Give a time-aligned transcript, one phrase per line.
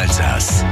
[0.00, 0.64] Alsace.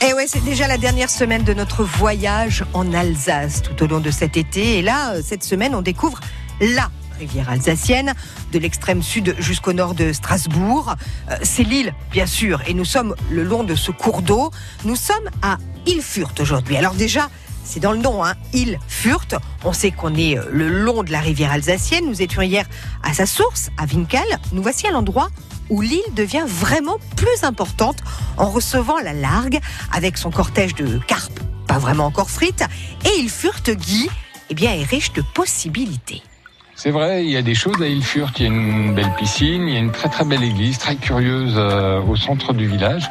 [0.00, 3.86] Et eh ouais, c'est déjà la dernière semaine de notre voyage en Alsace tout au
[3.86, 4.78] long de cet été.
[4.78, 6.18] Et là, euh, cette semaine, on découvre
[6.62, 8.14] la rivière alsacienne,
[8.50, 10.94] de l'extrême sud jusqu'au nord de Strasbourg.
[11.30, 14.50] Euh, c'est l'île, bien sûr, et nous sommes le long de ce cours d'eau.
[14.86, 16.78] Nous sommes à Ilfurt aujourd'hui.
[16.78, 17.28] Alors déjà,
[17.64, 19.34] c'est dans le nom, hein, Ilfurt.
[19.64, 22.06] On sait qu'on est euh, le long de la rivière alsacienne.
[22.06, 22.66] Nous étions hier
[23.02, 24.22] à sa source, à Winkel.
[24.52, 25.28] Nous voici à l'endroit
[25.68, 27.98] où l'île devient vraiment plus importante
[28.36, 29.60] en recevant la largue
[29.92, 32.64] avec son cortège de carpes, pas vraiment encore frites,
[33.04, 34.10] et Ilfurt Guy
[34.50, 36.22] eh bien, est riche de possibilités.
[36.82, 38.40] C'est vrai, il y a des choses à Ilfurt.
[38.40, 40.96] Il y a une belle piscine, il y a une très très belle église, très
[40.96, 43.10] curieuse euh, au centre du village.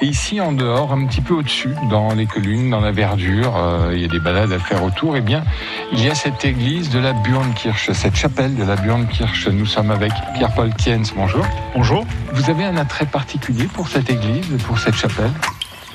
[0.00, 3.90] Et ici, en dehors, un petit peu au-dessus, dans les collines, dans la verdure, euh,
[3.92, 5.18] il y a des balades à faire autour.
[5.18, 5.44] Eh bien,
[5.92, 9.48] il y a cette église de la Burnkirche, cette chapelle de la Burnkirche.
[9.48, 11.12] Nous sommes avec Pierre-Paul Kienz.
[11.14, 11.44] Bonjour.
[11.74, 12.06] Bonjour.
[12.32, 15.32] Vous avez un attrait particulier pour cette église, pour cette chapelle?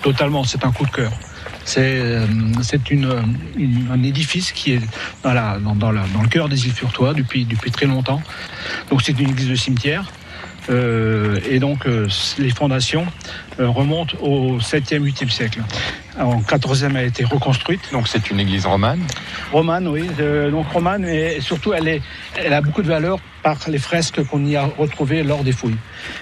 [0.03, 1.11] Totalement, c'est un coup de cœur.
[1.65, 2.25] C'est euh,
[3.91, 4.81] un édifice qui est
[5.23, 8.21] dans, dans, le cœur des îles Furtois depuis, depuis très longtemps.
[8.91, 10.05] Donc c'est une église de cimetière.
[10.69, 12.07] Euh, et donc euh,
[12.39, 13.05] les fondations
[13.59, 15.63] remontent au 7e, 8e siècle.
[16.19, 17.81] En 14e, elle a été reconstruite.
[17.91, 19.01] Donc c'est une église romane?
[19.51, 20.07] Romane, oui.
[20.51, 22.01] donc romane, et surtout elle, est,
[22.35, 25.77] elle a beaucoup de valeur par les fresques qu'on y a retrouvées lors des fouilles.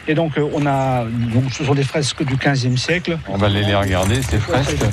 [0.07, 3.17] Et donc on a, donc, ce sont des fresques du 15e siècle.
[3.27, 4.83] On va aller les regarder, ces fresques.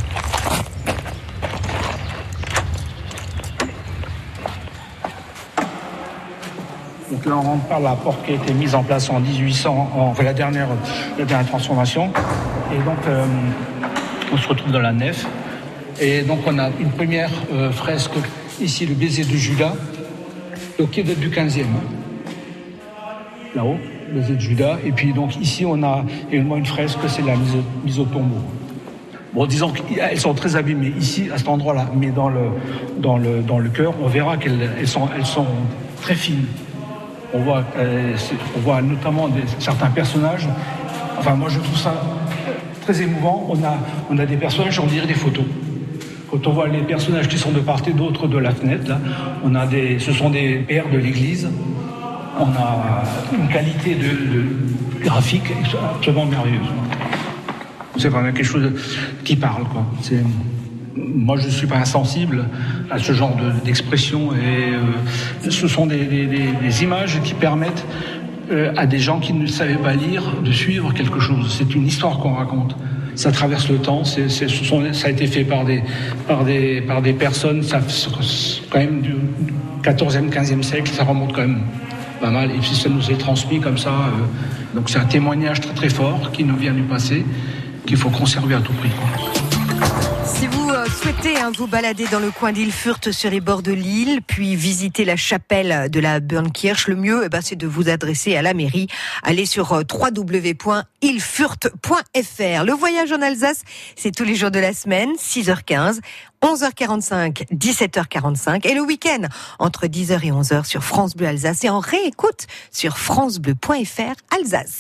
[7.20, 9.90] Donc là, on rentre par la porte qui a été mise en place en 1800,
[9.94, 10.68] en la, dernière,
[11.48, 12.10] transformation.
[12.72, 13.26] Et donc, euh,
[14.32, 15.26] on se retrouve dans la nef.
[16.00, 18.12] Et donc, on a une première euh, fresque,
[18.58, 19.74] ici, le baiser de Judas,
[20.91, 21.64] qui date du 15e.
[23.54, 23.76] Là-haut,
[24.08, 24.78] le baiser de Judas.
[24.86, 28.41] Et puis, donc, ici, on a également une fresque, c'est la mise, mise au tombeau.
[29.34, 32.48] Bon, disons qu'elles sont très abîmées ici, à cet endroit-là, mais dans le,
[32.98, 35.47] dans le, dans le cœur, on verra qu'elles sont, elles sont
[36.00, 36.47] très fines.
[37.32, 38.16] On voit, euh,
[38.56, 40.48] on voit notamment certains personnages.
[41.18, 41.94] Enfin, moi, je trouve ça
[42.82, 43.46] très émouvant.
[43.48, 43.78] On a,
[44.10, 45.44] on a des personnages, on dirait des photos.
[46.30, 48.92] Quand on voit les personnages qui sont de part et d'autre de la fenêtre,
[49.44, 51.48] on a des, ce sont des pères de l'Église.
[52.38, 53.02] On a
[53.36, 55.52] une qualité de, graphique
[55.97, 56.68] absolument merveilleuse.
[57.97, 58.72] C'est vraiment quelque chose
[59.24, 59.64] qui parle.
[59.64, 59.84] Quoi.
[60.97, 62.47] Moi, je ne suis pas insensible
[62.91, 67.87] à ce genre d'expression et euh, ce sont des, images qui permettent
[68.51, 71.55] euh, à des gens qui ne savaient pas lire de suivre quelque chose.
[71.56, 72.77] C'est une histoire qu'on raconte.
[73.15, 74.03] Ça traverse le temps.
[74.05, 75.83] ça a été fait par des,
[76.27, 77.81] par des, par des personnes, ça,
[78.71, 79.15] quand même du
[79.83, 81.61] 14e, 15e siècle, ça remonte quand même
[82.21, 82.51] pas mal.
[82.51, 83.91] Et puis ça nous est transmis comme ça.
[83.91, 87.25] Euh, donc c'est un témoignage très très fort qui nous vient du passé,
[87.87, 88.91] qu'il faut conserver à tout prix.
[90.91, 95.05] Souhaitez hein, vous balader dans le coin d'Ilfurt sur les bords de l'île, puis visiter
[95.05, 98.55] la chapelle de la Burnkirche, le mieux, eh ben, c'est de vous adresser à la
[98.55, 98.89] mairie.
[99.23, 100.65] Allez sur euh, www.ilfurt.fr.
[102.65, 103.62] Le voyage en Alsace,
[103.97, 106.01] c'est tous les jours de la semaine, 6h15.
[106.43, 109.27] 11h45, 17h45 et le week-end
[109.59, 114.78] entre 10h et 11h sur France Bleu Alsace et en réécoute sur francebleu.fr Alsace.